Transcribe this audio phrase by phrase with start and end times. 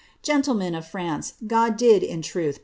[0.23, 2.57] Gentlemen of France, Go<i did, in uuth.